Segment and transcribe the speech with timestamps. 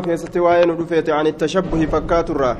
[0.00, 2.52] keessatti waa'ee nu dhufeete an ittashabbuhi fakkaaturraa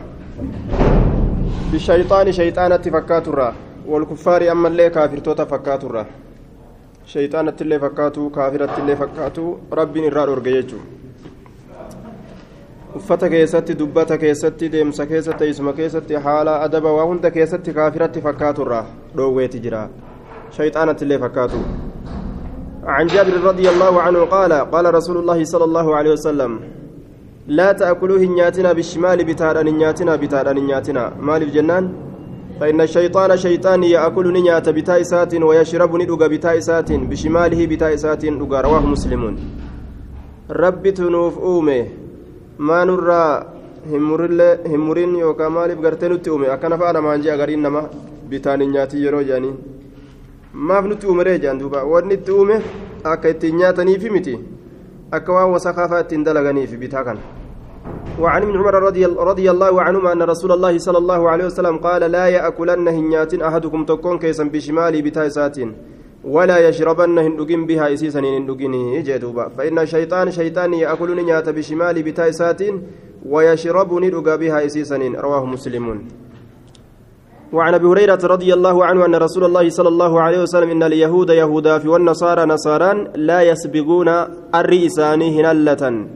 [1.70, 3.54] bishayxaani shayxaanatti fakkaaturraa
[3.92, 6.04] walkuffaari ammallee kaafirtoota fakkaaturraa
[7.12, 9.44] shayxaanattillee fakkaatu kaafirattillee fakkaatu
[9.80, 10.80] rabbiin irraa dhorge jechuu
[13.00, 18.82] uffata keessatti dubbata keessatti deemsa keessatti teessuma keessatti haala adaba waa hunda keessatti kaafiratti fakkaaturraa
[19.16, 19.82] dhoowweeti jira
[20.58, 21.64] shayxaanattillee fakkaatu
[22.84, 26.81] عن جابر رضي الله عنه قال قال رسول الله صلى الله عليه وسلم
[27.46, 31.92] لا تأكلوا هنياتنا بالشمال بتارا نياتنا بتارا نياتنا مال الجنان
[32.60, 39.34] فإن الشيطان شيطان يأكل نيات بتائسات ويشرب ندوغ بتائسات بشماله بتائسات دوغا رواه مسلمون
[40.50, 41.80] ربي تنوف أومي
[42.58, 43.46] ما نرى
[43.90, 47.82] yookaan maaliif gartee nutti uume akkana fa'a namaan jee agariin nama
[48.30, 49.56] bitaan nyaatii yeroo jedhaniin
[50.52, 52.62] maaf nutti uumeree jedhan duuba wanni itti uume
[53.04, 53.34] akka
[55.12, 56.72] akka waan wasaqaafaa ittiin dalaganiif
[58.18, 62.02] وعن ابن عمر رضي, رضي الله عنهما أن رسول الله صلى الله عليه وسلم قال
[62.02, 65.56] لا يأكلن هنيات أحدكم تكون كيسا بشمالي بتايسات
[66.24, 69.02] ولا يشربن هندقين بها إسيسا هندقين.
[69.02, 72.62] جدوبا فإن الشيطان شيطان يأكل نيات بشمالي بتايسات
[73.26, 74.98] ويشرب ندق بها إسيسا.
[74.98, 75.98] رواه مسلمون.
[77.52, 81.30] وعن أبي هريرة رضي الله عنه أن رسول الله صلى الله عليه وسلم إن اليهود
[81.30, 84.08] يهودا في والنصارى نصارى لا يسبقون
[84.54, 86.06] الرئسان هنلة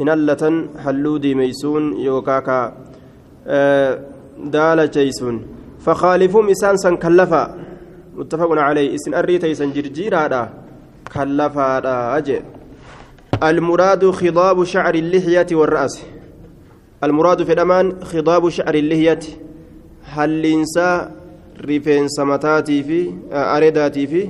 [0.00, 2.74] هنلة حلودي ميسون يوكاكا
[3.46, 3.98] آه
[4.38, 5.46] دال جيسون.
[5.80, 7.54] فخالفهم إسان سن كلفا.
[8.14, 8.94] متفق عليه.
[8.94, 10.50] إسن أريتي سن جرجيرا
[11.14, 12.42] كلفا أجي.
[13.42, 16.02] المراد خضاب شعر اللحية والرأس.
[17.04, 19.18] المراد في الأمان خضاب شعر اللحية.
[20.14, 20.86] Halliinsa
[21.70, 23.00] rifeensa mataatii fi
[23.56, 24.22] areedaatii fi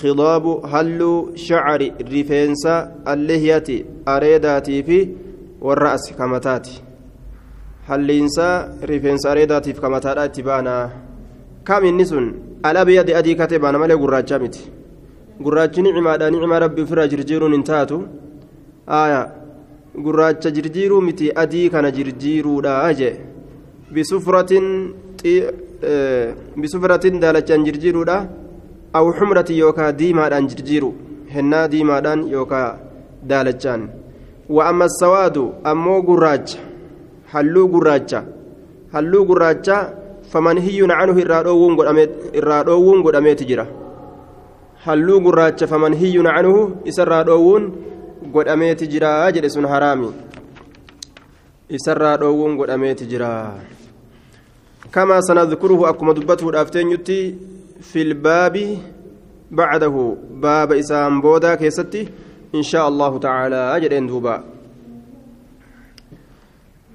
[0.00, 2.74] khidaabu halluu shacari rifeensa
[3.14, 3.84] allihiyati
[4.16, 4.98] areedaatii fi
[5.66, 6.82] warra'as kamataati
[7.88, 8.46] halliinsa
[8.90, 10.74] rifeensa areedaatiif kamataadha itti baana
[11.64, 12.26] kam inni sun
[12.62, 14.62] alabyadi adii katee baana malee gurraacha miti
[15.44, 17.98] gurraachi nicimaadha nicima rabbi ofirraa jirjiiruun hin taatu
[19.00, 19.20] aya
[20.04, 23.14] gurraacha jirjiiruu miti adii kana jirjiiruudha jee
[23.94, 24.66] bisufratin
[26.56, 28.16] bisufratin daalachaan jirjiiruudha
[28.92, 30.90] aw xumrati yookaa diimaadhaan jirjiiru
[31.34, 32.68] hennaa diimaadhaan yookaa
[33.30, 33.88] daalachaan
[34.56, 36.58] wa amma sawaadu ammoo gurraacha
[37.32, 38.22] halluu gurraacha
[38.92, 39.76] halluu gurraacha
[40.32, 43.66] famanhiyyun canhu irraa dhoowwuun godhameeti jira
[44.86, 46.60] halluu gurraacha famanhiyyun canhu
[46.92, 47.72] isarraa dhoowwuun
[48.34, 50.10] godhameeti jira jedhe sun haraami
[51.78, 53.30] isarraa dhoowwuun godhameeti jira
[54.92, 57.34] كما سنذكره أكما دبته الأفتين يتي
[57.80, 58.78] في الباب
[59.50, 60.16] بعده.
[60.30, 62.08] باب إسام بودا كيستي.
[62.54, 64.44] إن شاء الله تعالى أجل دوبا.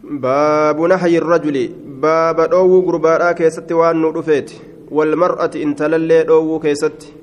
[0.03, 1.69] باب نحي الرجل.
[1.85, 4.51] باب دو غرباء كيستي وان نرفيت
[4.91, 7.13] والمرأة إن تللي دو كيستي.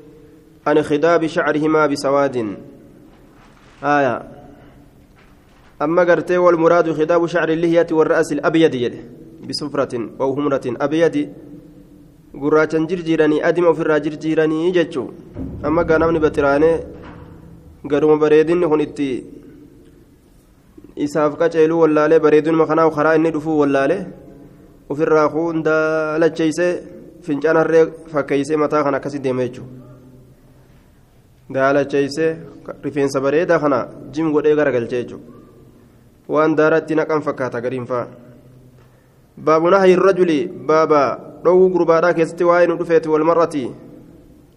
[0.66, 2.56] عن خداب شعرهما بسواد.
[3.84, 4.22] آية.
[5.82, 8.98] أما قرتي والمراد خداب شعر اللحية والرأس الأبيض يده
[9.52, 11.28] bisufratin wauhumratin abyadi
[12.42, 15.08] gurraachan jirjiiranii adima ofirraa jirjiiranii jechuu
[15.68, 16.76] amma gaa namni batiraanee
[17.92, 19.08] garuma bareedinni kun itti
[21.06, 24.00] isaaf qaceeluu wallaalee bareedinuma kanaa karaa inni dhufuu wallaalee
[24.94, 26.72] ofirraa hundaa lacheeysee
[27.28, 29.72] fincaan harree fakkeeysee mataa kana akkasi deema jechuudha.
[31.54, 32.26] daalacheeyse
[32.84, 33.78] rifeensa bareedaa kana
[34.14, 38.31] jim godhee garagalchee jechuudha waan daara itti naqan fakkaata gadiin fa'a.
[39.38, 43.74] باب نهي الرجل بابا دو غربادا كيستي واين دفيت والمرة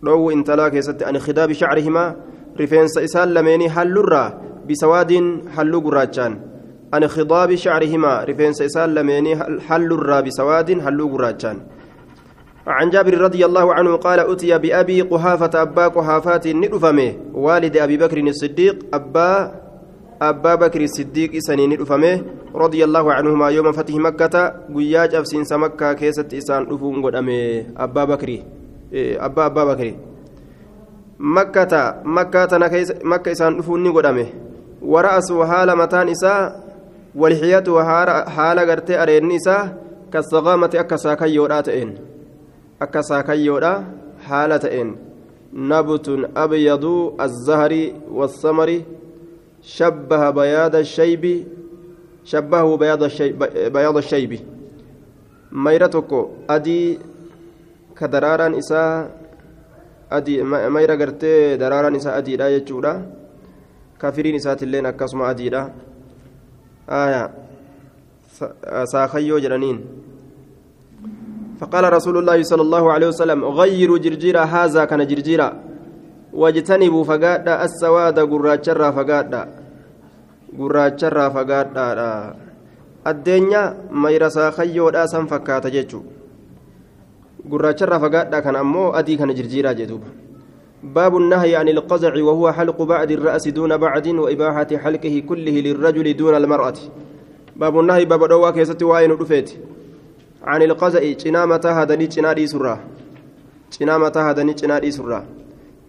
[0.04, 2.16] دو انتلا كيستي عن خداب شعرهما
[2.60, 6.40] رفينس إسال لميني حلورا بسواد حلو غراجان
[6.94, 11.58] عن خضاب شعرهما رفينس إسال لميني حلورا بسواد حلو غراجان
[12.68, 18.18] عن جابر رضي الله عنه قال أتي بأبي قحافة أبا قحافات ندفمه والد أبي بكر
[18.18, 19.52] الصديق أبا
[20.22, 22.22] أبا بكر الصديق إساني ندفمه
[22.56, 28.04] رضي الله عنهما يوم فتح مكة قياج أفسين مكة كيست إسان دفون قد أمي أبا
[28.04, 28.30] بكر
[28.94, 29.94] أبا أبا بكر
[31.20, 31.74] مكة
[32.04, 32.52] مكة
[33.04, 34.28] مكة إسان دفون قد أمي
[34.82, 36.64] ورأسه حال متان إساء
[37.16, 37.84] ولحيته
[38.36, 39.78] حال غرتي أرين إساء
[40.14, 41.96] كالصغامة أكسا كيودا تئن
[42.82, 43.84] أكسا كيودا
[44.28, 44.96] حالة إن
[45.54, 46.08] نبت
[46.38, 46.86] أبيض
[47.22, 47.74] الزهر
[48.12, 48.82] والثمر
[49.66, 51.24] شبه بياض الشيب
[52.26, 54.32] شبهه بياض الشيب بياض الشيب.
[55.52, 56.12] ميرتك
[56.50, 57.00] أدي
[57.98, 59.10] كدراران إساء
[60.12, 62.94] أدي ميرا قرتي دراران إساء أدي لا يجودا.
[64.02, 65.72] كافرين إسات اللين أكسما أدي لا
[66.90, 67.24] آية
[68.84, 69.78] ساخيو جرانين.
[71.60, 75.50] فقال رسول الله صلى الله عليه وسلم غيروا جرجيرا هذا كان جرجيرا
[76.36, 79.42] واجتنبوا فقادا السواد قراتشرا فقادا
[80.60, 81.86] قراتشرا فقادا
[83.06, 83.74] addeenyaa
[84.04, 86.16] mayrasaa kayyoodhaa san fakkaata jechuudha
[87.50, 90.08] gurraacharraa fagaadhaa kan ammoo adii kana jirjiiraa jedhuuba
[90.86, 96.36] باب النهي عن القزع وهو حلق بعد الرأس دون بعد وإباحة حلقه كله للرجل دون
[96.36, 96.74] المرأة
[97.56, 99.50] باب النهي باب دوا كيست واين رفيت
[100.44, 102.80] عن القزع جنامة هدني جنادي سرة
[103.80, 105.26] جنامة هدني جنادي سرة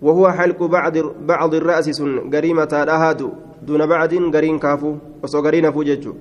[0.03, 3.33] وهو حلق بعد بعض الرأس سن قريمة هاد
[3.63, 6.15] دون بعد قرين كافو وصغرين فوججو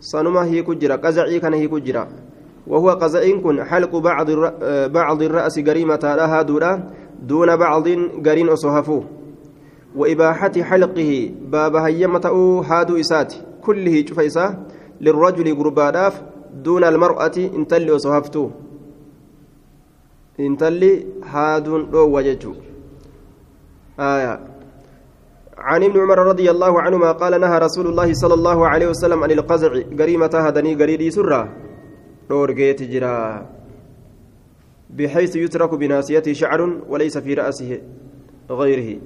[0.00, 2.08] sanuma hiiku jira qazacii kana hiiku jira
[2.66, 4.30] وهو قزعين كن حلق بعض
[4.90, 6.82] بعض الرأس قريمة دولا
[7.22, 7.88] دون بعض
[8.26, 9.04] قرين أصهفوه
[9.96, 12.26] وإباحة حلقه باب هيمة
[12.66, 14.58] هادو إسات كله شفيسة
[15.00, 16.22] للرجل قرباداف
[16.54, 18.50] دون المرأة انتلي أصهفتو
[20.40, 22.54] انتلي هادون دو وججو.
[24.00, 24.40] آية.
[25.58, 29.30] عن ابن عمر رضي الله عنهما قال نهى رسول الله صلى الله عليه وسلم عن
[29.30, 29.72] القزع.
[29.98, 31.48] قريمة هدني قريدي سرة.
[32.28, 33.46] دورجيت جرا.
[34.90, 37.80] بحيث يترك بناسيته شعر وليس في رأسه
[38.50, 38.98] غيره.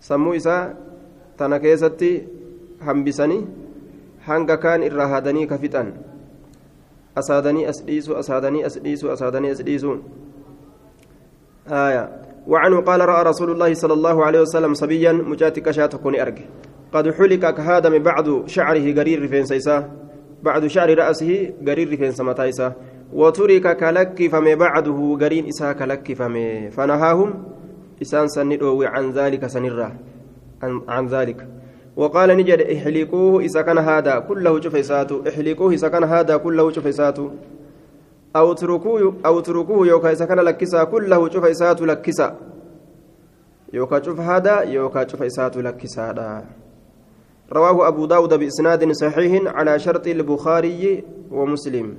[0.00, 0.74] سمو إسا
[1.38, 2.12] تنكيستي
[2.82, 3.40] هنبسني
[4.26, 5.92] hanga kaan irraa haadanii ka fixan
[7.20, 9.98] asaadanii as dhiisu asaadanii as dhiisu asaadanii as dhiisu
[12.46, 16.44] وعنه قال رأى رسول الله صلى الله عليه وسلم صبيا مجاتك شاتكوني أرجع.
[16.92, 19.90] قد حلق كهذا من بعد شعره قرير فين سيسا
[20.42, 22.72] بعد شعر رأسه قرير فين سمتايسا
[23.12, 26.70] وترك كلك فمي بعده قرين إسا كلك فمي.
[26.70, 27.44] فنهاهم
[28.02, 29.88] إسان سندوا عن ذلك سنرا
[30.88, 31.48] عن ذلك.
[31.96, 37.30] وقال نجد احلقوه إذا كان هذا كله شفيساته احلقوه إذا كان هذا كله شفيساته
[38.36, 38.52] أو
[39.40, 42.36] تركوه يوكا إذا كان لكسا كله شوف إسات لكسا.
[43.72, 46.44] يوكا شوف هذا يوكا شوف إسات لكسا
[47.52, 51.94] رواه أبو داود بإسناد صحيح على شرط البخاري ومسلم.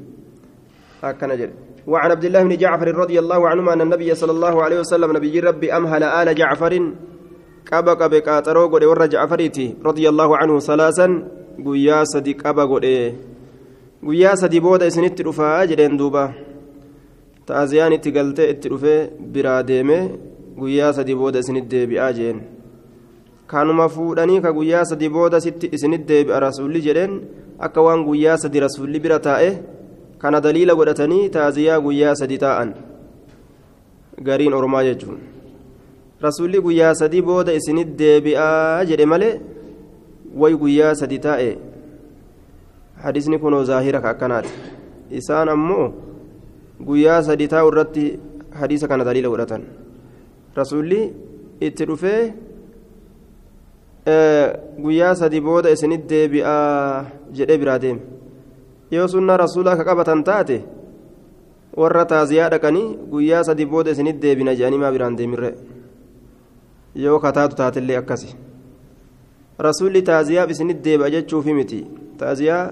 [1.03, 1.51] هكذا جل
[1.87, 5.39] وعن عبد الله بن جعفر رضي الله عنهما أن النبي صلى الله عليه وسلم نبي
[5.39, 6.73] ربي أمهل آل جعفر
[7.71, 11.07] قبا قبا قاترو قد ور جعفريتي رضي الله عنه ثلاثا
[11.65, 12.85] قيا صديق قبا قد
[14.05, 16.23] guyyaa sadii booda isinitti dhufaa jedheen duuba
[17.47, 18.99] ta'aziyaan itti galtee itti dhufee
[19.33, 20.03] biraa deemee
[20.59, 22.39] guyyaa sadii booda isinitti deebi'aa jeen
[23.53, 25.37] kanuma fuudhanii ka guyyaa sadii booda
[25.77, 27.13] isinitti deebi'a rasuulli jedheen
[27.67, 29.51] akka waan guyyaa sadii rasuulli bira taa'e
[30.21, 32.73] kana daliila godhatanii ta'aziyaa guyyaa sadii taa'an
[34.27, 35.19] gariin oromaa jechuun
[36.25, 39.33] rasuulli guyyaa sadii booda isinitti deebi'aa jedhe malee
[40.41, 41.49] way guyyaa sadii taa'e.
[43.03, 44.49] Hadisni kunoo zaahira ka akkanaati.
[45.11, 45.93] Isaan ammoo
[46.87, 48.19] guyyaa sadii taa'u irratti
[48.59, 49.63] hadiisa kana daliila godhatan.
[50.55, 51.01] Rasuulli
[51.61, 52.33] itti dhufee
[54.83, 58.01] guyyaa sadii booda isinit deebi'aa jedhee biraa deeme.
[58.91, 60.57] Yoo sunna rasuulaa ka qabatan taate
[61.77, 65.51] warra taaziyaa dhaqanii guyyaa sadii booda isinit deebina jedhanii maa biraan deemirre?
[66.95, 68.35] Yoo kataatu taatellee akkasi.
[69.59, 71.85] Rasuulli taaziyaaf isinit deebi'a jechuufi miti
[72.19, 72.63] taaziyaa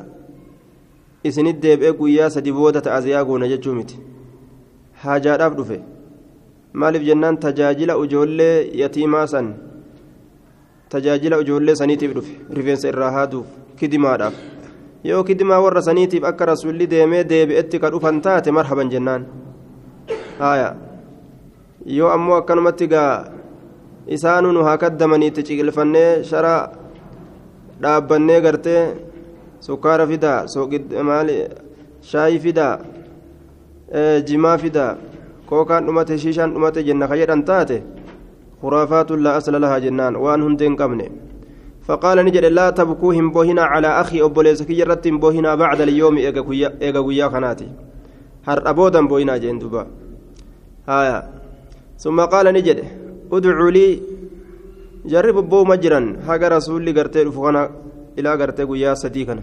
[1.24, 3.96] isinit deebi'ee guyyaa sadi booda ta'aziyaa goona jechuu miti.
[5.04, 5.80] Haajaadhaaf dhufe.
[6.74, 9.54] Maaliif jennaan tajaajila ijoollee yatiimaa san
[10.90, 13.46] tajaajila ijoollee saniitiif dhufe rifeensa irraa haaduuf
[13.80, 14.34] kidimaadhaaf.
[15.04, 19.26] Yoo kidimaa warra saniitiif akka rasuulli deemee deebi'etti ka dhufan taate marhaban jennaan.
[20.40, 20.76] Haaya.
[21.86, 23.26] Yoo ammoo akkanumatti gaa
[24.08, 26.54] isaanu nu haa kaddamaniitti ciqilfannee shara
[27.82, 28.82] dhaabbannee gartee
[29.66, 30.40] sukkaara fidaa
[31.10, 31.36] maali
[32.12, 32.76] shaayii fidaa
[34.28, 34.92] jimaa fidaa
[35.50, 37.78] kookaan dhumate shiishaan dhumate jenna ka jedhan taate
[38.62, 41.08] khuraafaatun laa asla lahaa jennaan waan hundee hin qabne
[41.88, 46.42] فقال نجد لا تبكوا هم بوهنا على أخي أبو ليسكي جرت بوهنا بعد اليوم إيغا
[46.96, 47.68] قويا خناتي
[48.48, 49.88] هر أبودا بوهنا جندوبا
[50.88, 51.18] هايا
[52.00, 52.80] ثم قال نجد
[53.32, 54.00] ادعوا لي
[55.06, 57.22] جرب بو مجرا حق رسول لي قرتي
[58.18, 59.42] ilaa agartee guyyaa sadii kana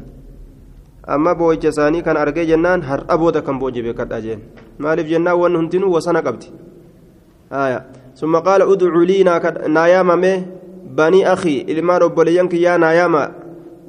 [1.07, 4.41] amma boo'icha isaanii kan argee jennaan har'a booda kan booje beekadha jeen
[4.79, 6.53] maaliif jennaan wanni hundinuu wasana qabdi
[8.21, 9.23] ثم قال ادعوا لي
[9.69, 10.47] ناياما مي
[10.95, 13.33] بني أخي إلمان أبوليان كيا ناياما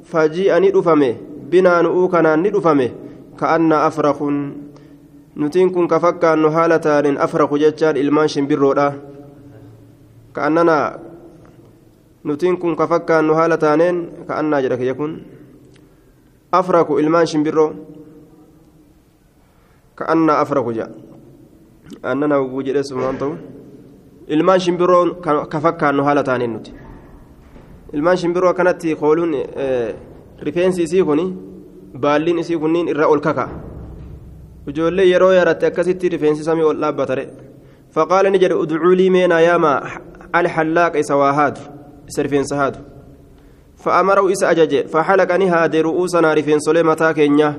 [0.04, 1.14] فجيءني دفمه
[1.50, 2.90] بنا نؤكنا ندفمه
[3.38, 4.18] كأن أفرخ
[5.36, 8.92] nutiin kun ka fakkaannu haala taanin afraku jechaan ilmaan shimbirroodha
[10.36, 11.00] ka'annana
[12.24, 13.96] nutiin kun ka fakkaannu haala taaneen
[14.28, 15.12] ka'annaa jedha kiyya kun
[16.52, 17.66] أفرك إلمان شمبرو
[19.98, 20.90] كأن أفرك جاء
[22.04, 23.36] أننا وجد اسمه
[24.28, 25.18] ilmaan shimbiroo
[25.50, 26.72] ka fakkaannu haala taaniin nuti
[27.92, 29.32] ilmaan shimbiroo kanatti kooluun
[30.46, 31.20] rifeensi isii kun
[32.02, 33.48] baalliin isii kunniin irra ol kaka
[34.70, 37.24] ijoollee yeroo yaratte akkasitti rifeensi samii ol dhaabbatare
[37.94, 39.72] faqaala ni jedhe udcuu lii meenaa yaama
[40.32, 41.60] alxallaaqa isa waa haadu
[42.20, 42.78] rifeensa haadu
[43.82, 47.50] فأمره إسا أجج فحلقني هذه رؤوسنا رفين سليمة كينيا.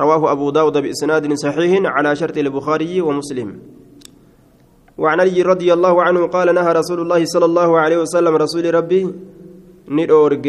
[0.00, 3.58] رواه أبو داود بإسناد صحيح على شرط البخاري ومسلم.
[4.98, 9.14] وعن علي رضي الله عنه قال نهى رسول الله صلى الله عليه وسلم رسول ربي
[9.88, 10.46] ندورج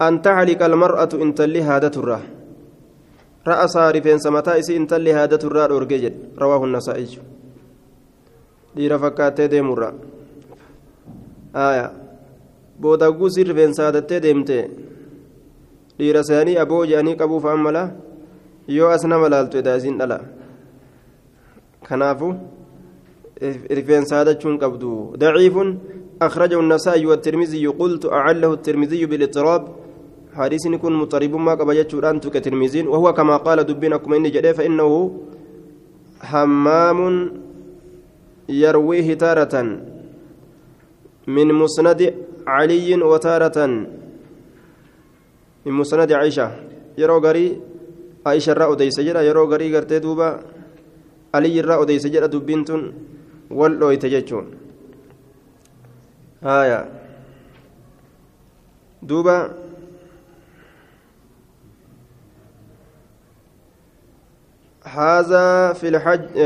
[0.00, 2.20] أن تحلق المرأة إن تلي هذا ترى.
[3.46, 7.18] رأس رفين سمتائس إن تلي هذا أورجج رواه النسائي.
[8.74, 9.94] dhiira fakkaattee deemurra
[11.54, 11.92] aya
[12.80, 14.58] booda guusii rifeensa hadattee deemte.
[15.98, 17.90] Dhiira isaanii aboo je'anii qabuuf ammala
[18.68, 20.20] yoo as nama laaltu edaa isiin dhala?
[21.88, 22.34] Kanaafu
[23.78, 25.56] رفين سادتشون قبدو ضعيف
[26.22, 29.62] أخرجه النسائي والترمذي قلت أعله الترمذي بالاضطراب
[30.34, 34.90] حديث يكون مضطرب ما قبجت أنت كترمذين وهو كما قال دبينكم إني جدي فإنه
[36.20, 37.00] حمام
[38.48, 39.54] يرويه تارة
[41.26, 42.00] من مسند
[42.46, 43.58] علي وتارة.
[45.64, 46.48] من مسند عائشة.
[46.98, 47.60] يرو غري
[48.26, 49.26] عائشة رأى ديس جرى.
[49.26, 50.40] يرو غري غرتي دوبا.
[51.34, 52.82] علي رأى ديس جرى دبينتون
[53.50, 54.56] wal dhooyte jechuun
[56.42, 56.88] haya
[59.02, 59.62] duuba
[64.84, 66.38] هذا في الحج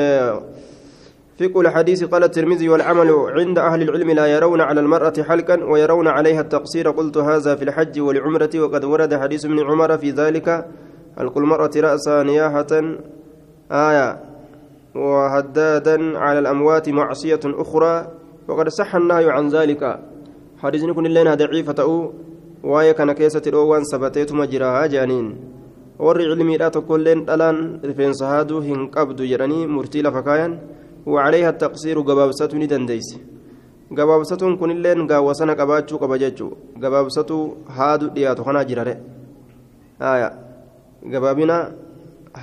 [1.38, 6.40] فقه الحديث قال الترمذي والعمل عند أهل العلم لا يرون على المرأة حلقا ويرون عليها
[6.40, 6.90] التقصير.
[6.90, 10.48] قلت هذا في الحج والعمرة وقد ورد حديث ابن عمر في ذلك.
[11.18, 12.72] حلق المرأة رأسها نياحة
[13.70, 14.18] آية
[14.94, 17.94] وهدادا على الأموات معصية أخرى.
[18.48, 19.82] وقد صح النهي عن ذلك.
[20.58, 22.12] حديث كن لنا ضعيفة أو
[22.64, 25.26] وايا كان كيسة الأوان سبتيت مجراها جانين.
[25.98, 30.52] warri cilmiidha tokkolleen dhalaan rifeensa haaduu hin qabdu jedhanii murtii lafa kaayan
[31.07, 33.19] وعليها التقصير gabaabsatu ni dandeeyse
[33.91, 38.93] gabaabsatuun kunilleen gaawwasana qabaachuu qaba jechuu gabaabsatu haadu dhiyaatu kanaa jirare
[39.99, 40.29] aya
[41.13, 41.57] gabaabina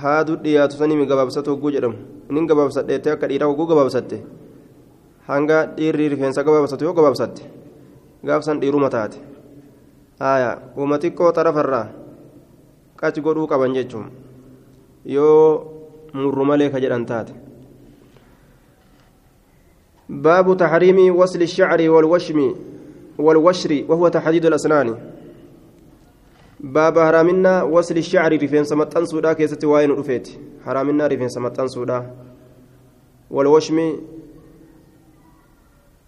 [0.03, 1.97] haadu dhiyaatu sanimi gabaabsatu hogguu jedhamu
[2.29, 4.21] inin gabaabsadheette akka dhiiraa hogguu gabaabsatte
[5.27, 7.43] hanga dhiirri rifeensa gabaabsatu yoo gabaabsatte
[8.23, 9.19] gaafsan dhiiruma taate
[10.33, 11.85] aya uuma xiqqoo xarafarraa
[13.01, 14.07] qaci godhuu qaban jechuun
[15.05, 15.45] yoo
[16.13, 17.33] murru malee ka jedhan taate
[20.08, 22.54] باب تحريم وصل الشعر والوشم
[23.18, 24.98] والوشر وهو تحديد الأسنان.
[26.60, 30.28] باب حرامنا وصل الشعر رفين سمتان سودا كيست واين رفيت.
[30.64, 32.10] حرامنا رفين سمتان سودا.
[33.30, 33.96] والوشم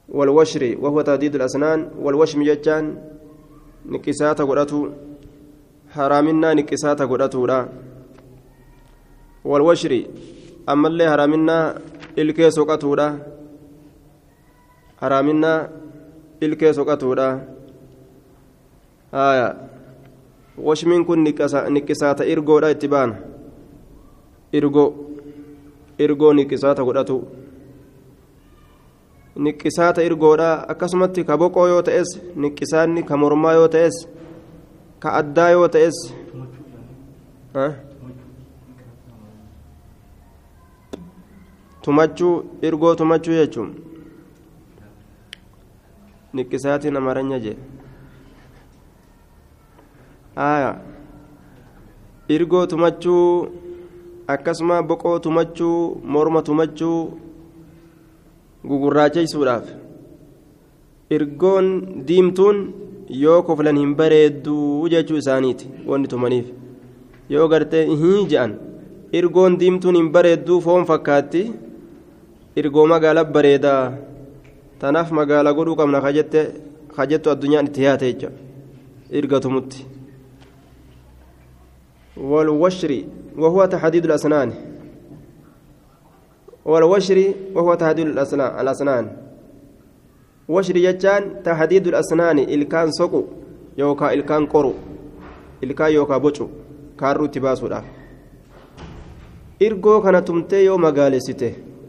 [0.09, 1.91] والوشر وهو تحديد الأسنان.
[1.99, 2.85] والوشم جتان
[3.87, 4.89] نكسات قرأتو
[5.91, 7.47] حرامنا نكسات قرأتو
[9.45, 9.93] والوشر
[10.69, 11.79] أما اللي حرامنا
[12.19, 13.38] الكيس وقتودا
[15.01, 15.69] haraaminaa
[16.41, 17.39] ilkee soqatuudha.
[20.67, 23.15] Washmiin kun niqisaata irgoodha itti baana.
[24.53, 24.85] Irgo.
[25.99, 27.17] Irgoo niqisaata godhatu.
[29.37, 33.97] Niqisaata irgoodha akkasumatti ka boqoo yoo ta'es niqisaanni ka mormaa yoo ta'es
[34.99, 35.99] ka addaa yoo ta'es.
[41.83, 43.88] Tumachuu irgoo tumachuu jechuun
[46.35, 47.57] niqqisaatiin amaranya jee
[50.37, 50.71] aya.
[52.35, 53.49] Irgoo tumachuu
[54.35, 55.79] akkasuma boqoo tumachuu
[56.15, 56.99] morma tumachuu
[58.69, 59.67] gugurraacheysuudhaaf
[61.17, 61.67] irgoon
[62.09, 62.59] diimtuun
[63.23, 66.47] yoo koflan hin bareedduu jechuu isaaniiti wanni tumaniif.
[67.35, 68.53] Yoo gartee ihii je'an
[69.21, 71.43] irgoon diimtuun hin bareedduu foon fakkaatti
[72.63, 73.83] irgoo magaala bareedaa
[74.79, 76.01] tanaaf magaalaa godhuu qabna
[76.97, 78.31] kajettu addunyaan itti yaate jecha.
[79.11, 79.87] Irgatumutti
[82.19, 83.05] والوشر
[83.39, 84.53] وهو تحديد الأسنان
[86.65, 89.17] والوشر وهو تحديد الأسنان
[90.49, 93.23] وشر يجان تحديد الأسنان إلكان سقو
[93.79, 94.75] يوكا إلكان قرو
[95.65, 96.47] إلكا يوكا بوشو
[97.01, 97.69] كارو تباسو
[99.63, 100.87] إرجو كانت تمتي يوم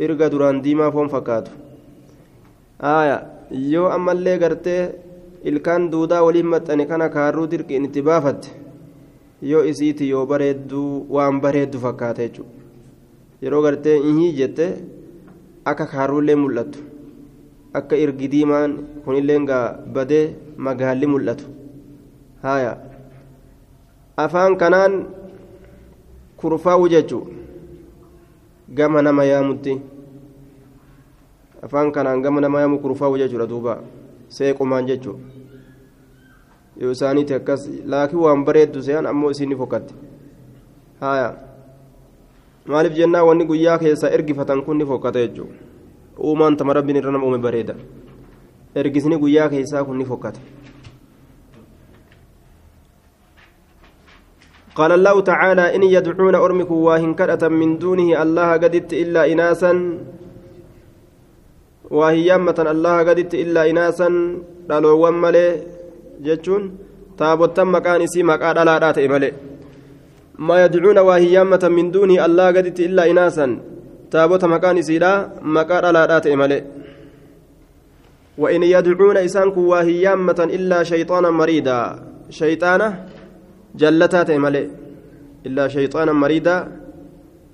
[0.02, 1.52] إرجا duraan diimaa foon fakkaatu.
[1.52, 1.69] aya
[2.82, 4.96] yoo ammallee gartee
[5.44, 8.50] ilkaan duudaa waliin maxxane kana kaarruu dirqiin itti baafatte
[9.42, 12.52] yoo isiiti yoo bareedduu waan bareeddu fakkaata jechuudha.
[13.42, 14.66] Yeroo gartee ihii jette
[15.66, 16.80] akka kaaruullee mul'attu
[17.74, 18.72] akka irgi diimaan
[19.06, 20.26] kunillee gaa badee
[20.58, 21.46] magaalli mul'atu.
[22.44, 22.78] Haaya
[24.18, 24.94] afaan kanaan
[26.38, 27.32] kurfaa'u jechuudha.
[28.76, 29.82] Gama nama yaamutti
[31.62, 33.74] afaan kanaan gama nama yaamu kurfaa'u jechuudha duuba
[34.28, 35.20] seequmaan jechuudha
[36.82, 39.94] yoo isaaniiti akkas laakiin waan bareeddu se'an ammoo isiin ni fokkatti
[41.02, 41.34] haaya
[42.68, 45.56] maaliif jennaa wanni guyyaa keessaa ergifatan kun ni fokkata jechuudha
[46.20, 47.76] uumaan tama rabbiin irra nama uume bareeda
[48.76, 50.40] ergisni guyyaa keessaa kun ni fokkata.
[54.80, 59.72] قال الله تعالى إن يدعون أرمك واهن كرة من دونه الله قدت إلا إناسا
[61.98, 64.10] واهيامة الله قدت إلا إناسا
[64.70, 65.46] قالوا ملي
[66.26, 66.64] جتشون
[67.18, 69.32] تابوتا مكان اسي مكان لا لا ملي
[70.48, 73.48] ما يدعون واهيامة من دونه الله قدت إلا إناسا
[74.12, 75.12] تابوتا مكان اسي لا
[75.58, 76.60] مكان لا لا ملي
[78.42, 81.80] وإن يدعون إسانك واهيامة إلا شيطانا مريدا
[82.30, 82.88] شيطانا
[83.78, 84.70] ta'e malee.
[85.46, 86.68] Illaa shayxaana mariidaa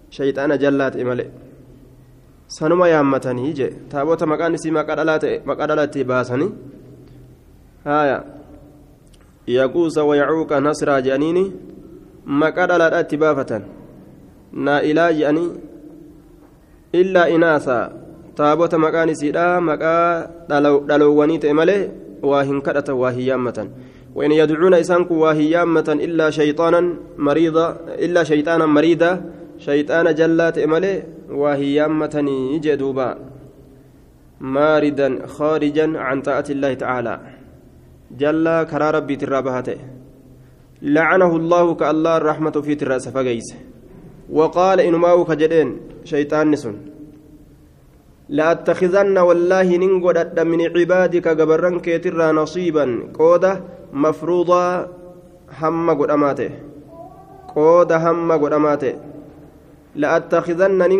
[0.09, 1.44] shayxaana jallaa ta'e malee.
[2.47, 6.51] Sanuma yaammatanii je taabota maqaan isii maqaa dhalaa ta'e maqaa dhalatti baasanii
[7.85, 8.17] haaya
[9.57, 11.45] yaquusa wayacuuqa nasraa jedhaniini
[12.25, 13.63] maqaa dhalaadhaa itti baafatan
[14.67, 15.49] naa'ilaa jedhanii
[17.01, 17.83] illaa inaasaa
[18.37, 20.05] taabota maqaan isiidha maqaa
[20.89, 21.81] dhaloowwanii ta'e malee
[22.29, 23.69] waa hin kadhatan waa hin yaammatan
[24.15, 26.81] وإن يدعون إسانك واهيامة إلا شيطانا
[27.17, 29.11] مريضا إلا شيطانا مريدا
[29.65, 32.15] شيطان جلات إمالي واهيامة
[32.65, 33.09] جدوبا.
[34.39, 37.15] ماردا خارجا عن طاعة الله تعالى.
[38.21, 39.79] جل كرى ربي ترابهته
[40.81, 43.49] لعنه الله كالله الرحمة في تراس فقيس.
[44.29, 45.69] وقال إنماو كجدين
[46.03, 46.75] شيطان نسن
[48.29, 52.85] لأتخذن والله ننقل من عبادك قبرن كيترا نصيبا.
[53.19, 53.51] قودة
[53.95, 54.87] mafruudaa
[55.59, 56.47] hamma godhamaate
[57.53, 59.14] qooda hamma godhamaate la'attakidanna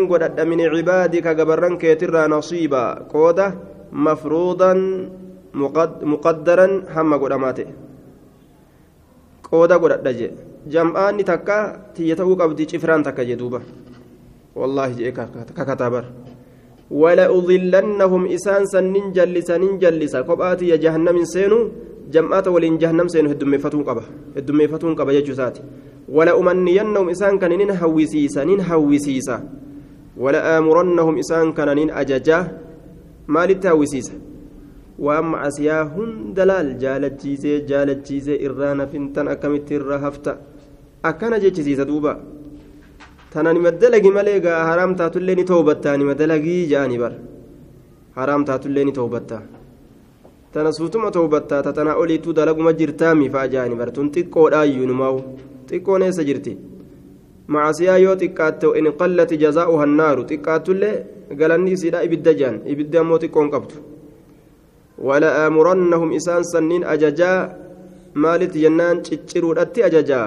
[0.08, 3.54] godhadha min cibaadika gabarran keetirraa nasiibaa qooda
[3.92, 4.80] mafruudan
[6.12, 7.64] muqaddaran hamma godhamaate
[9.48, 10.28] qooda godhadha je
[10.68, 13.60] jam'aanni takka tiyya ta'uu qabdi cifraan takka je duuba
[14.56, 16.04] wallaahi jee kakatabar
[16.90, 21.60] ولأضلنهم إسان سنين جلس نين جلس كبآتي يا جهنم سينو
[22.14, 24.02] jam'aata waliin jahannam seenu heddummeeffatuun qaba
[24.36, 25.60] heddummeeffatuun qaba jechuusaati
[26.08, 29.40] wala umanniyannahum isaan kana nin hawwisiisa nin hawwisiisa
[30.24, 32.44] wala aamurannahum isaan kana nin ajajaa
[33.26, 34.12] maalitti hawwisiisa
[35.06, 40.36] waan macasiyaa hunda laal jaalachiisee jaalachiisee irraa nafintan akkamitti irraa hafta
[41.10, 42.12] akkana jechisiisa duuba
[43.32, 47.12] tana nima dalagi malee gaa haraam taatullee ni toobattaa nima dalagii ja'anii bar
[48.18, 49.42] haraam taatullee ni toobattaa
[50.56, 55.18] tana suutuma toobattaa tatana oliituu dalaguma jirtaami faa jaani bartuun xiqqoodhaayyuu numaawu
[55.70, 56.52] xiqqoon eessa jirti
[57.54, 60.94] macasiyaa yoo xiqqaatte in qallati jazaa'uha annaaru xiqqaattullee
[61.40, 63.74] galanni isiidha ibidda jaan ibidda ammoo xiqqoon qabdu
[65.08, 67.38] wala aamurannahum isaan sanniin ajajaa
[68.24, 70.26] maalitti jennaan cicciruudhatti ajajaa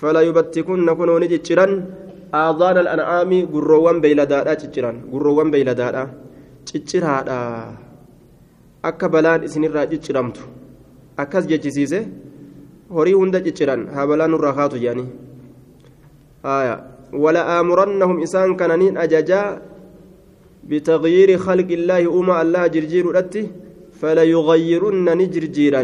[0.00, 1.72] fala yubattikunna kunoo ni cicciran
[2.42, 6.04] aadaana al'an'aami gurroowwan beeyladaadha cicciran gurroowwan beeyladaadha
[6.68, 7.38] cicciraadha
[8.90, 10.42] akka balaan isinirraa cicciramtu
[11.22, 12.00] akkas jechisiise
[12.96, 15.08] horii hunda cicciran haa balaan nurraa kaatu jedhanii
[17.24, 19.48] wala aamurannahum isaan kananiin ajajaa
[20.70, 23.42] bitagyiiri khalqi illaahi uuma allaha jirjiirudhatti
[24.02, 25.82] فليغيرن نجرجيرا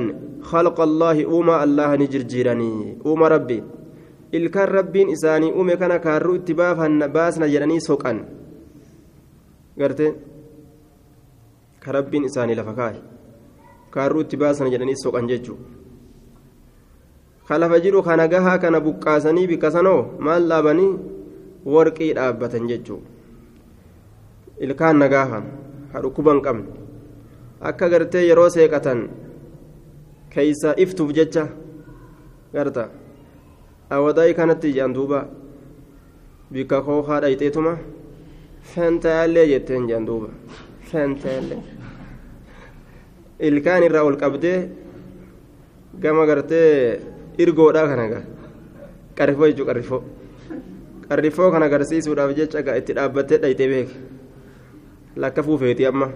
[0.51, 2.73] خلق الله أوما الله نجرجيرني
[3.07, 3.61] أوما ربي
[4.39, 8.19] ilkaan rabbiin isaanii uume kana kaarruu itti baasna jedhanii soqan
[9.81, 10.07] garte
[11.85, 13.01] ka rabbiin isaanii lafa kaa'e
[13.95, 15.65] kaarruu itti baasna jedhanii soqan jechuudha
[17.49, 20.91] ka lafa jiru kana gahaa kana buqqaasanii bikka sanoo maal dhaabanii
[21.75, 23.09] warqii dhaabbatan jechuudha
[24.69, 25.43] ilkaan nagaaha
[25.93, 26.69] ha dhukkuban qabne
[27.73, 29.01] akka gartee yeroo seeqatan
[30.35, 31.45] keeysa iftuuf jecha
[32.53, 32.89] garta.
[33.97, 35.21] awadaa'ii kanatti jedhan duuba
[36.53, 37.73] bikka kookaa dhayxeetuma
[38.73, 40.29] fentaallee jetteen jedhan duuba
[40.91, 41.63] fentaallee
[43.49, 44.59] ilkaan irraa ol qabdee
[46.03, 47.01] gama gartee
[47.43, 48.23] irgoodhaa kana gaa
[49.19, 50.01] qarrifoo jechuu qarrifoo
[51.09, 53.95] qarrifoo kana agarsiisuudhaaf jecha gaa itti dhaabbattee dhayxee beeke
[55.23, 56.09] lakka fuufeeti amma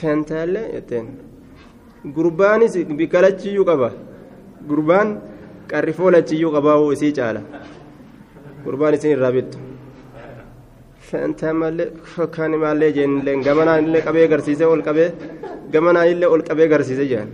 [0.00, 1.06] fentaallee jetteen
[2.16, 3.88] gurbaanis bikka lachiyyuu qaba
[4.70, 5.08] gurbaan.
[5.72, 7.40] qarri foolachiyyuu qabaa'uu isii caala
[8.64, 9.58] gurbaan isin irraa bittu
[11.12, 15.08] shantamallee fakkaan maallee jennillee gamanaan illee qabee agarsiisee ol qabee
[15.74, 17.30] gamanaan illee ol qabee agarsiisee jiran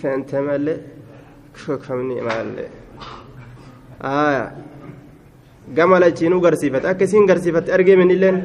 [0.00, 0.78] shantamallee
[1.64, 2.68] fakkamni maallee
[5.76, 8.36] gama lachiinuu garsiifate akka isiin garsiifatte argee minilleen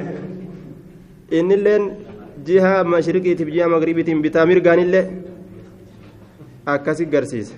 [1.39, 1.83] innilleen
[2.47, 5.05] jiha mashriqiitiif jiha magribiitiin bitaa mirgaanillee
[6.73, 7.53] akkasi garsiisa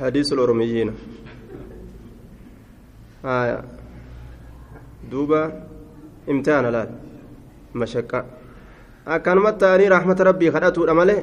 [0.00, 0.88] حديث الأرميين
[3.24, 3.58] آية
[5.10, 5.42] دوبا
[6.30, 6.82] امتحان لا
[7.74, 8.20] مشقة
[9.08, 11.18] أكنمت تاني رحمة ربي خدته الأمله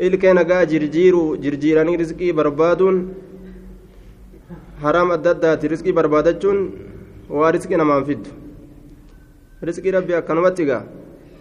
[0.00, 2.96] ilkee nagaa jirjiiru jirjiiranii rizqii barbaaduun
[4.82, 6.58] haraam adda addaati rizqii barbaadachuun
[7.30, 8.30] waa rizqii namaan fiddu
[9.68, 10.82] rizqii rabbi akkanumatti gaa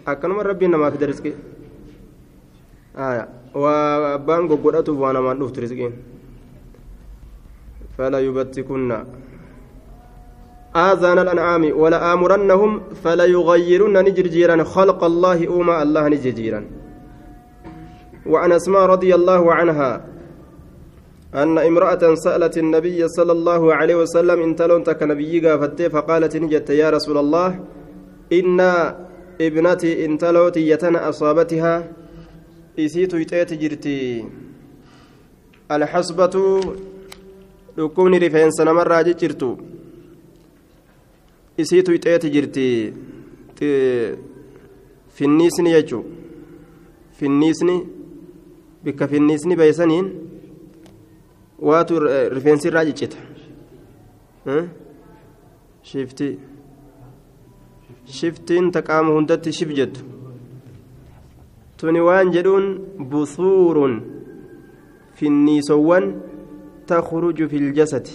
[0.05, 1.33] akkanuma rabbiin namaa fida rizqii
[3.63, 5.93] waa abbaan goggodhatuuf waa namaan dhuftu rizqiin
[7.97, 8.91] فلا يبتكن.
[10.75, 16.65] آذان الأنعام ولا آمرنهم فلا يغيرن نجرجيرا خلق الله أوما الله نجرجيرا
[18.25, 20.05] وعن أسماء رضي الله عنها
[21.35, 25.41] أن امرأة سألت النبي صلى الله عليه وسلم إن تلون تك نبي
[25.89, 27.59] فقالت نجت يا رسول الله
[28.33, 28.59] إن
[29.41, 31.87] ابنتي إن تلوت يتنا أصابتها
[32.79, 33.15] إسيت
[33.53, 34.25] جرتي.
[35.71, 36.35] الحسبة
[37.77, 39.49] dhukkubni rifeensa namarraa jijjirtu
[41.61, 42.65] isiitu ixeeti jirti
[45.17, 46.05] finniisni jechuun
[47.19, 47.75] finniisni
[48.83, 50.07] bikka finniisni beeysaniin
[51.69, 51.99] waatu
[52.35, 53.17] rifeensi irraa ciccita
[55.91, 56.27] shifti
[58.17, 60.01] shiftiin taqaama hundatti shif jettu
[61.77, 62.65] tuni waan jedhuun
[63.11, 63.93] busuurun
[65.19, 66.05] finniisowwan
[66.87, 68.07] تخرج في الجسد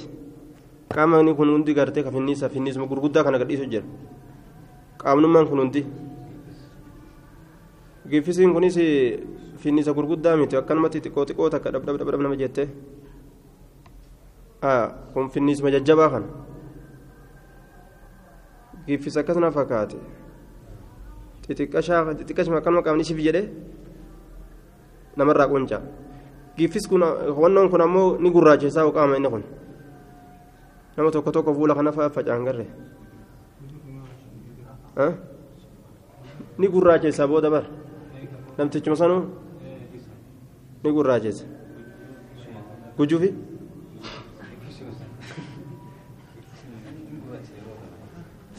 [0.90, 3.85] كما نكون عندي غرتي كفنيسه فنيسه غرغدا كان غديسو جير
[4.98, 5.85] قامنمان كن عندي
[8.09, 8.76] gifisiin kunis
[9.61, 12.64] finnisa gurguddaa miti akkanumatti xiqqoo xiqqoo takka dhab dhab dhab nama jette
[15.12, 16.28] kun finnisuma jajjabaa kana
[18.87, 20.00] gifis akkasuma fakkaate
[21.46, 23.42] xixiqqashuma akkanuma qaamni shif jedhe
[25.16, 25.83] namarraa quncaa
[26.58, 27.02] giffis kun
[27.40, 29.44] wannoon kun ammoo ni gurraacheessaa qaama inni kun
[30.96, 32.66] nama tokko tokko fuula kana facaan garre
[36.58, 37.64] ni gurraacheessaa booda bar
[38.58, 39.22] namtichuma sanuu
[40.84, 41.44] ni gurraacheessa
[42.98, 43.30] gujuufi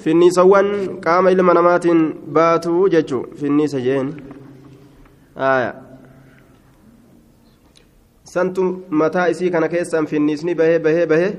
[0.03, 0.67] finniisawwan
[1.05, 2.01] qaama ilma namaatiin
[2.33, 4.07] baatu jechuu finniisa jeen
[5.49, 5.88] aayaa
[8.33, 8.63] santu
[9.01, 11.31] mataa isii kana keessaan finniisni bahee bahee bahee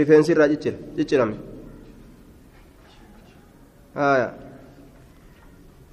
[0.00, 0.48] rifeensi irraa
[0.96, 1.36] ciccirame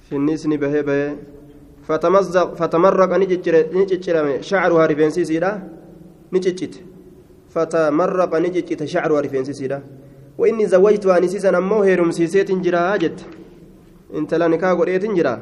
[0.08, 1.10] finniisni bahee bahee
[2.60, 3.26] fatamarraqa ni
[3.90, 5.50] ciccirame shacruhaa rifeensi isiidha
[6.32, 6.78] ni ciccite
[7.54, 9.80] fatamarraqa ni ciccite shacruhaa rifeensi isiidha
[10.38, 13.20] وإني زوجتها نسيسا أمو هيرم سيسيت جرا جت
[14.16, 15.34] انت لانكا قريت جرا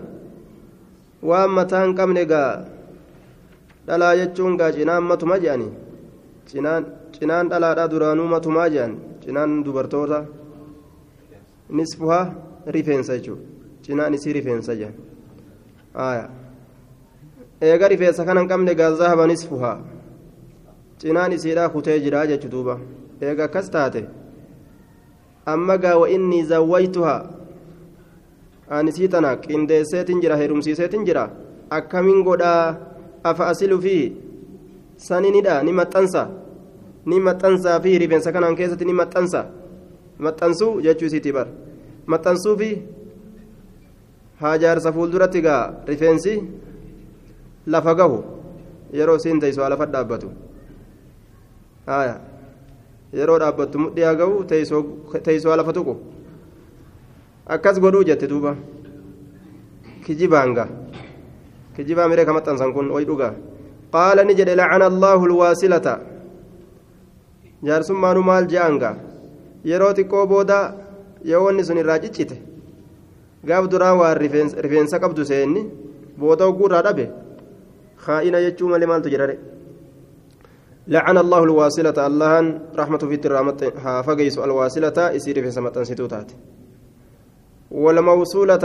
[1.23, 2.11] وأما تان قم
[3.87, 5.69] dhalaa jechuun gaa cinaan matuma jedhani
[7.19, 8.93] cinaan dhalaadhaa duraanuu matumaa jedhan
[9.25, 10.21] cinaan dubartoota
[11.79, 12.25] nisfuhaa
[12.77, 13.45] rifeensa jechuudha
[13.87, 14.95] cinaan isii rifeensa jedhan
[17.71, 19.77] eega rifeensa kana hin qabne gaa zahaba nisfuhaa
[21.05, 22.75] cinaan isiidhaa kutee jiraa jechuudha duuba
[23.21, 24.03] eega akkas taate
[25.55, 27.21] amma gaa wa inni zawwaytuhaa
[28.79, 31.25] ani sii tana qindeesseetin jira heerumsiiseetin jira
[31.79, 32.77] akkamiin godhaa
[33.25, 34.13] afa asilu fi
[34.97, 36.23] saninidha ni maxxansa
[37.07, 39.41] ni maxxansaa fi rifeensa kanaan keessatti ni maxxansa
[40.19, 41.49] maxxansuu jechuu isiiti bar
[42.07, 42.71] maxxansuu fi
[44.43, 46.35] haajaarsa fuulduratti gaa rifeensi
[47.67, 48.19] lafa gahu
[48.99, 50.31] yeroo isiin teessoo lafa dhaabbatu
[53.19, 54.45] yeroo dhaabbattu mudhii haa gahu
[55.25, 55.97] teessoo lafa tuqu
[57.57, 58.53] akkas godhuu jette duuba
[60.05, 60.69] kijibaanga
[61.85, 63.35] maxxansan kun way dhugaa
[63.93, 65.95] qaala ni jedhe lacana allaahu lwaasilata
[67.63, 68.91] jaarsummaanu maal je'anga
[69.65, 70.59] yeroo xiqqoo booda
[71.25, 72.37] yoo wanni sun irraa ciccite
[73.49, 74.17] gaaf duraa waan
[74.65, 75.63] rifeensa qabdu seenni
[76.21, 77.07] booda hogguu irraa dhabe
[78.07, 79.31] خائنة يجوم لمال تجرر
[80.89, 83.61] لعن الله الواصلة الله رحمة في الرامة
[84.07, 86.33] فقيس الواصلة يسير في سمة ستوتات
[87.71, 88.65] والموصولة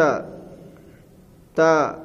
[1.55, 2.04] تا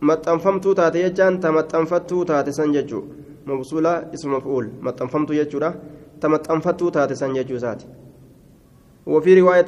[0.00, 3.04] maxxanfamtuu taate jechaan ta maxxanfattuu taate san jechuu
[3.46, 5.70] mabsuula isma maf'uul maxxanfamtuu jechuudha
[6.20, 7.86] ta maxxanfattuu taate san jechuu isaati
[9.06, 9.66] وفي رواية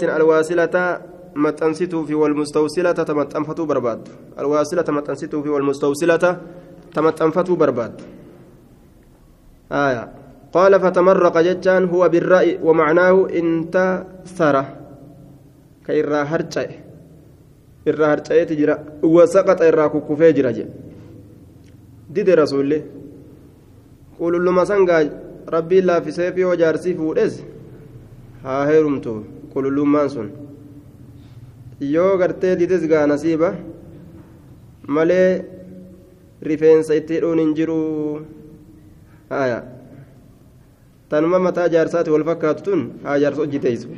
[2.06, 6.40] fi walmustawsilata ta maxxanfatuu barbaaddu alwaasilata maxxansituu fi walmustawsilata
[6.94, 8.02] ta maxxanfatuu barbaaddu
[9.72, 10.08] آية
[10.52, 14.64] قال فتمرق جتان هو بالرأي ومعناه انتصر
[15.86, 16.66] كإرا هرجع
[17.92, 18.74] irraa harca'eeti jira
[19.16, 20.72] wasaqaxa irraa kukkufee jira jedhe
[22.14, 22.78] dide rasuulli
[24.18, 25.02] qululluma sangaa
[25.54, 27.34] rabbiin laafiseef yoo jaarsii fuudhes
[28.42, 29.12] haa heerumtu
[29.52, 30.28] qulullummaan sun.
[31.80, 33.54] Yoo gartee dides gaa nasiiba
[34.96, 35.44] malee
[36.42, 37.78] rifeensa itti hidhuun hin jiru.
[41.08, 43.88] Tanuma mataa jaarsaati wal fakkaatu tun haa jaarsa hojjiteessu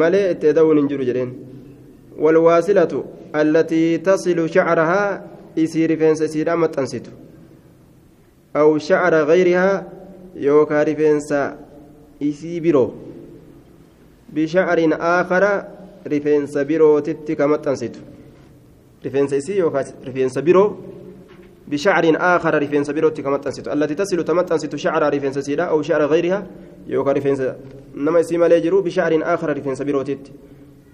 [0.00, 1.47] malee itti eda'uun hin jiru jedheen.
[3.32, 5.20] Allatii tasilu shacrahaa
[5.56, 7.10] isii rifeensa isiidhaa maxxansitu
[8.54, 9.84] aw shacra gayrihaa
[10.48, 11.56] yookaa rifeensa
[12.20, 12.90] isii biroo
[14.34, 15.52] bishacrin aakara
[16.04, 18.00] rifeensa birootitti ka maxxansitu
[19.04, 20.68] rifeensa isii yookaan rifeensa biroo
[21.70, 26.46] بشعر آخر رفينس بيروتي كما تنسيتو التي تصل تمتنسيتو شعر رفينس سيدا أو شعر غيرها
[26.86, 27.42] يوكا رفينس
[27.96, 30.28] نما يسيما ليجرو بشعر آخر رفينس بيروتيت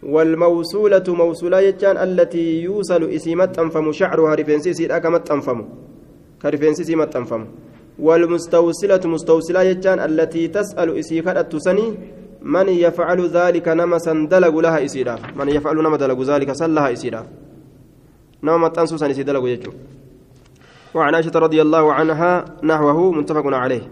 [0.05, 5.65] والموصولة موصولة يجان التي يوصل إسيمت تنفم شعرها رفينس سيدا كما تنفم
[6.43, 7.47] كرفينس سيمت تنفم
[7.99, 11.95] والمستوصلة مستوصلة يجان التي تسأل إسيكا التسني
[12.43, 17.27] من يفعل ذلك نما سندلق لها إسيدا من يفعل نما دلق ذلك سلها إسيدا
[18.43, 19.73] نما تنسو سنسي دلق يجو.
[20.95, 23.85] وعن عائشة رضي الله عنها نحوه متفق عليه.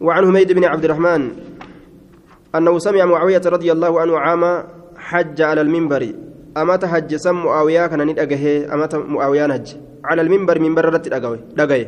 [0.00, 1.22] وعن حميد بن عبد الرحمن
[2.54, 4.64] أنه سمع معاوية رضي الله عنه عام
[4.96, 6.12] حج على المنبر.
[6.56, 9.68] أمات حج سم معاوية كان ندأجه أمات معاوية حج
[10.04, 11.86] على المنبر منبر رت دقوي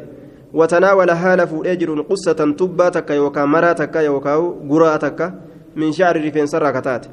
[0.54, 5.34] وتناول هال فؤجر قصة تبا تكا يوكا مرا تكا يوكا تكا
[5.76, 7.06] من شعر رفين سرا كتات.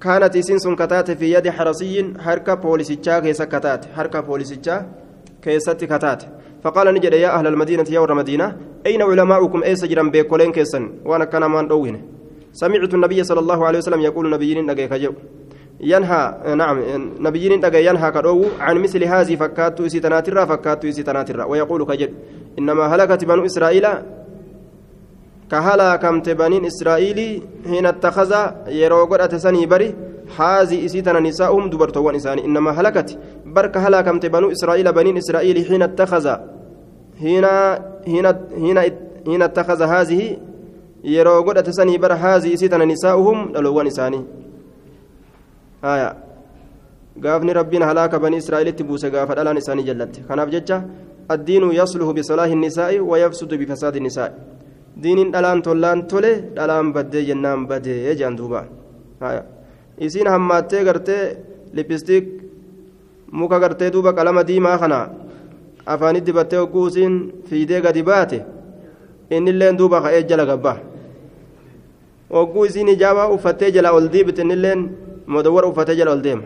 [0.00, 3.84] كانت إسنس كتات في يد حرسي حركة بوليسيتشا كيسا كتات.
[3.96, 4.86] حركة بوليسيتشا
[5.42, 6.22] كيست كتات.
[6.62, 11.24] فقال نجد يا أهل المدينة يا ور مدينة أين علماؤكم؟ أي سجرا بيكولين كيسن؟ وأنا
[11.24, 12.02] كان ما ندوهن.
[12.62, 15.12] سمعت النبي صلى الله عليه وسلم يقول نبيين نجيك جو.
[15.80, 16.22] ينهى
[16.62, 16.76] نعم
[17.26, 22.10] نبيين نجي ينهى كدو عن مثل هذه فكاتو إسيتناترا فكاتو إسيتناترا ويقول كجد
[22.58, 23.86] إنما هلكت بنو إسرائيل
[25.50, 27.18] كهلا كم تبنين إسرائيل
[27.68, 28.32] حين اتخذ
[28.68, 29.94] يروغد أتسني بري
[30.38, 32.44] هذه إسيتنا نساؤهم دبرتوان إساني.
[32.44, 36.26] إنما هلكت برك هلا كم بنو إسرائيل بنين إسرائيل حين اتخذ
[37.20, 37.46] حين
[38.06, 38.26] حين
[38.60, 38.78] حين
[39.26, 40.36] حين اتخذ هذه
[41.04, 44.20] يروغد أتسني بر هذه إسيتنا نساؤهم دلوان إساني
[45.84, 46.24] آية
[47.22, 50.82] gaafni rabbiin halaaka banii israa'elitti buuse gaafa dhalaan isaanii jallatti kanaaf jecha
[51.34, 54.32] addiinu yasluhu bisalaahi nisaa'i wayafsudu bifasaadi nisaa'i
[55.02, 58.64] diiniin dhalaan tollaan tole dhalaan baddee jennaan badee jedhan duuba
[60.06, 61.22] isiin hammaattee gartee
[61.76, 62.26] lipistiik
[63.40, 64.98] muka gartee duuba qalama diimaa kana
[65.86, 67.14] afaanitti dibattee hogguu isiin
[67.48, 68.38] fiidee gadi baate
[69.30, 70.76] innilleen duuba ka'ee jala gabbaa
[72.34, 74.80] hogguu isiin ijaabaa uffattee jala ol diibite innilleen
[75.34, 76.44] modowwar uffatee jala ol deema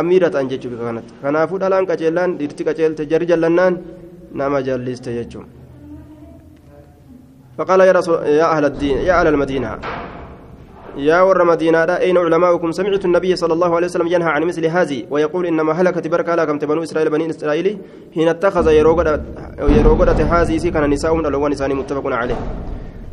[0.00, 3.80] amiira ta'an jechuudha kanatti kanaafuu dhalaan qaceellaan dhiirti qaceelte jarri jallannaan
[4.42, 5.60] nama jalliste jechuudha.
[7.58, 9.78] فقال يا رسول يا أهل الدين يا أهل المدينة
[10.96, 15.04] يا ور مدينة أين علماؤكم سمعت النبي صلى الله عليه وسلم ينهى عن مثل هذه
[15.10, 17.78] ويقول إنما هلكت بركة لكم بنو إسرائيل بني إسرائيل
[18.14, 18.66] حين اتخذ
[19.78, 22.40] يروغدة هذه كان نساؤهم الألوان نسان متفق عليه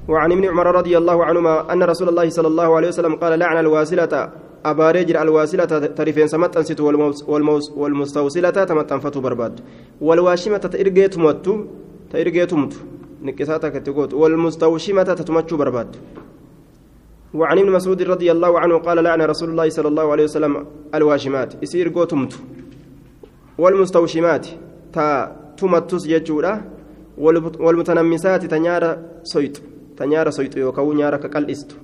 [0.07, 3.57] وعن ابن عمر رضي الله عنهما أن رسول الله صلى الله عليه وسلم قال لعن
[3.65, 4.31] الواسلة
[4.65, 5.65] أباريجر الواسلة
[5.99, 6.79] تريفين سمت أنست
[7.81, 9.59] والمستوصلة تمتنفتو برباد.
[10.01, 11.65] والواشمة تإرجيت متو
[12.11, 12.77] تإرجيت متو.
[13.21, 15.95] نكساتك تقول والمستوشمة تتمتشو برباد.
[17.33, 20.65] وعن ابن مسعود رضي الله عنه قال لعن رسول الله صلى الله عليه وسلم
[20.95, 21.63] الواشمات.
[21.63, 22.33] يصير قوتمت
[23.57, 24.47] والمستوشمات
[24.93, 26.61] تا تمتس يجودا
[27.59, 28.45] والمتنمسات
[29.97, 31.75] ta nyaara soyxu yookaan nyaara ka qal'istu.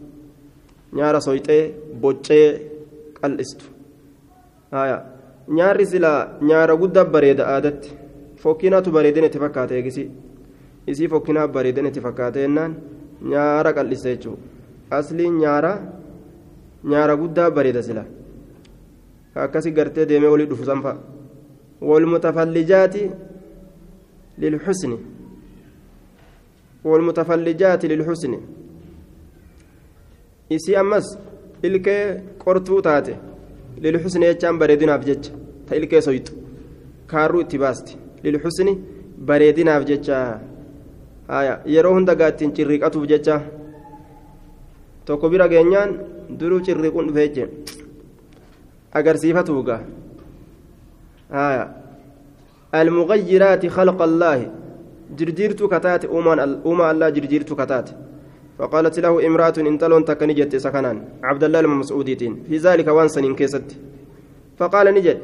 [0.93, 2.47] Nyaara soyxee boccee
[3.21, 3.65] qal'istu.
[5.47, 7.89] Nyaarri silaa nyaara guddaa bareeda aadatti
[8.43, 10.03] fokkinaatu bareedina itti fakkaate eegisi
[10.87, 12.75] isii fokkinaa bareedina itti fakkaate jennaan
[13.31, 14.41] nyaara qal'iste jechuudha
[14.97, 15.71] aslii nyaara
[16.91, 18.05] nyaara guddaa bareeda silaa
[19.45, 20.97] akkasii gartee deemee olii dhufu sanfa
[21.89, 23.03] walmutafallijaati
[24.41, 24.97] lilxusni.
[26.89, 28.39] Walmutafallijaati lilxusni
[30.55, 31.07] isii ammas
[31.67, 32.03] ilkee
[32.43, 33.13] qortuu taate
[33.83, 35.31] lilxusni jechaan bareedinaaf jecha
[35.67, 36.33] ta ilkee soyxu
[37.11, 38.73] kaarruu itti baasti lilxusni
[39.27, 40.17] bareedinaaf jecha
[41.73, 43.41] yeroo hunda gaattiin cirriiqatuuf jecha
[45.05, 45.91] tokko bira geenyaan
[46.39, 47.49] duruu cirriiquun dhufee jee
[48.99, 49.77] agarsiifatuuga
[52.75, 54.39] المغيرات خلق الله
[55.17, 57.89] جرجيرت كتات أما الله جرجيرت كتات
[58.59, 60.97] فقالت له امرأة انتلون تكني جت سكنان.
[61.23, 63.67] عبد الله المسعوديتين في ذلك وانسن كيست.
[64.57, 65.17] فقال نجد.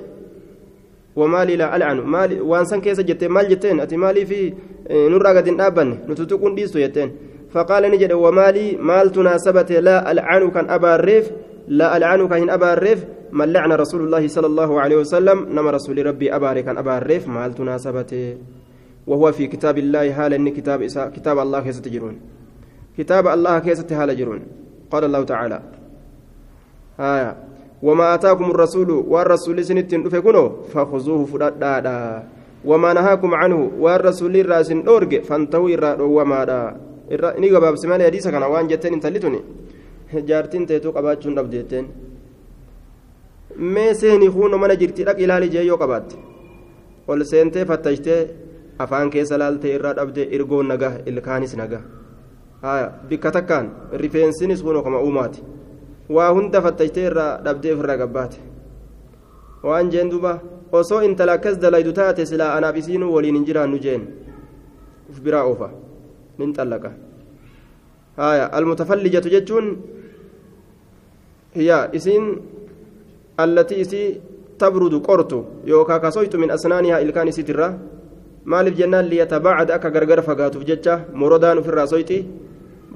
[1.15, 1.97] وما لي لا ألعن.
[2.01, 3.23] مالي وانسن كيست جت.
[3.23, 3.79] مال جتين.
[3.79, 4.53] أتي مالي في
[4.89, 7.09] نرى قد نابن نتتكون ديستو جتين.
[7.53, 8.11] فقال نجد.
[8.11, 11.31] وما لي مال تناسبت لا ألعن كان أبا الريف.
[11.67, 13.05] لا ألعن كان أبا الريف.
[13.31, 17.27] من لعن رسول الله صلى الله عليه وسلم نما رسول ربي أبارك كان أبا الريف.
[17.27, 18.37] مال تناسبته
[19.09, 20.79] وهو في كتاب الله حال إن كتاب
[21.15, 22.15] كتاب الله كيف تجرون
[22.97, 24.41] كتاب الله كيف حال جرون.
[24.91, 25.59] قال الله تعالى.
[26.99, 27.31] آية.
[27.87, 31.97] وما آتاكم الرسول والرسول سنتين فكنوا فخذوه فدادا
[32.69, 36.59] وما نهاكم عنه والرسول الراسن دورج فانتهوا إرى وما دا
[37.13, 39.41] إرى إني قباب سمالي حديث كان وان جتين انتلتني
[40.29, 41.85] jaartiin teetuu qabaachuun dhabdeetteen
[43.75, 46.15] mee seeni huuno mana jirti dhaq ilaali jee yoo qabaatte
[47.07, 48.21] ol seentee fattashtee
[48.83, 51.81] afaan keessa laaltee irraa dhabdee irgoon nagaa ilkaanis nagaa
[52.61, 53.67] haya bikka takkaan
[54.03, 55.43] rifeensinis huuno kama uumaati
[56.17, 58.39] waa hunda fattashtee irraa dhabdee ofirraa gabbaate
[59.67, 60.33] waan jeen duba
[60.71, 64.03] osoo intala akkas dalaydu taate silaa anaaf isiinuu waliin hin jiraannu jeen
[65.11, 65.69] uf biraa oofa
[66.41, 66.91] nin xallaqa
[68.17, 69.71] haya almutafallijatu jechuun
[71.55, 72.23] هي إسين
[73.39, 74.03] التي إسي
[74.59, 75.31] تبرد قرط
[75.65, 77.67] يوكا كسويت من أسنانها إلكان سترة
[78.51, 82.17] maaliif jennaan liyatabaacad akka gargar fagaatuuf jecha morodaan ofirraa soyti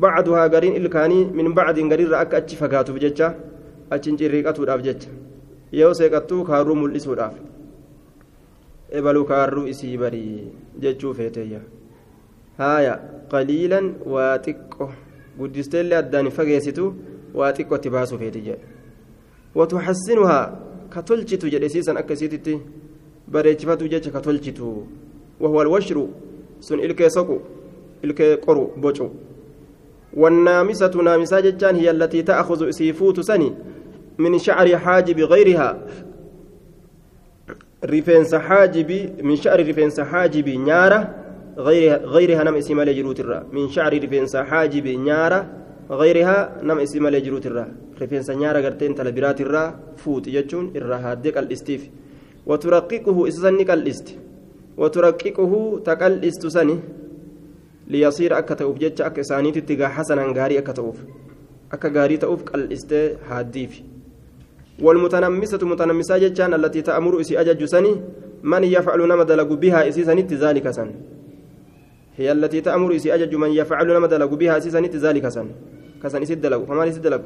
[0.02, 3.28] bacduhaa gariin ilkaanii min bacdin garirra akka achi fagaatuuf jecha
[3.96, 5.10] achin cirriiqatuudhaaf jecha.
[5.80, 7.36] Yoo seeqattuu kaarruu mul'isuudhaaf.
[8.98, 10.52] Ebaluu kaarruu isii barii
[10.84, 11.62] jechuu feeteeyya.
[12.58, 12.94] Haaya
[13.32, 14.92] qaliilan waa xiqqo.
[15.39, 16.86] Guddisteellee addaan fageessitu
[17.34, 18.66] waa xiqqo itti baasuu feeti jedhe
[19.56, 20.44] watuxassinuhaa
[20.94, 22.54] ka tolchitu jedhe siisan akka isiititti
[23.34, 24.70] bareechifatu jecha ka tolchitu
[25.39, 26.08] وهو الوشر
[26.60, 27.38] سن إلكي سقو
[28.04, 29.10] إلكي قرو بوشو
[30.13, 33.54] والنامسة نامسة جتان هي التي تأخذ سيفوت سني
[34.17, 35.88] من شعر حاجب غيرها.
[37.86, 38.89] رفنس حاجب
[39.24, 41.15] من شعر رفنس حاجب نيارة
[41.58, 43.43] غيرها غيرها نم اسم لجروت الرا.
[43.52, 45.48] من شعر رفنس حاجب نيارة
[45.91, 47.67] غيرها نم اسم لجروت الرا.
[48.02, 51.89] رفنس نيارة قرتين تلبرات الرا فوت يجون الرا هادك الإستيف.
[52.46, 54.17] وترققه إسسنك الاستيف
[54.78, 56.80] وترققه تقل استسني
[57.88, 60.98] ليصير أكا تؤف جتش أكا سانيت اتقا حسنا غاري أكا تؤف
[61.74, 62.94] أكا غاري تؤف قل است
[63.30, 63.82] هاديف.
[64.82, 68.02] والمتنمسة متنمسة جتشان التي تأمر إسي أجج سني
[68.44, 70.92] من يفعل نما دلق بها إسي سنت ذلك سن.
[72.18, 75.48] هي التي تأمر إسي أجج من يفعل نما دلق بها إسي سنت ذلك سن.
[76.04, 77.22] كسن إسي دلق فما إسي دلق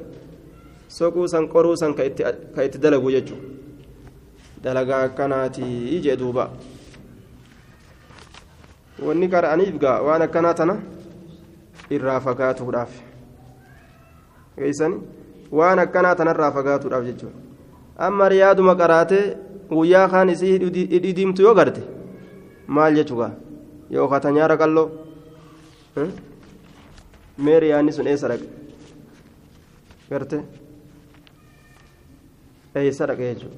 [0.90, 3.36] سوكو سن قرو سن كأت دلق جتشو
[4.64, 6.16] دلقا كانت يجي
[9.06, 10.76] wanni qara'aniif gaa waan akkanaa tana
[11.98, 12.94] irraa fagaatuudhaaf
[14.58, 14.98] geessani
[15.60, 17.38] waan akkanaa tanarraa fagaatuudhaaf jechuudha
[18.08, 19.26] amma riyaaduma qaraatee
[19.72, 20.54] guyyaa kaan isii
[20.94, 21.82] hidhii diimtu yoo garte
[22.68, 23.30] maal jechuudha
[23.98, 24.88] yookaan ta nyaara qalloo
[27.48, 28.48] mee riyaanni sun eessa dhaqe
[30.10, 30.38] garte
[32.76, 33.58] eessa dhaqe jechuudha.